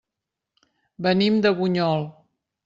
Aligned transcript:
Venim 1.09 1.37
de 1.47 1.53
Bunyol. 1.61 2.09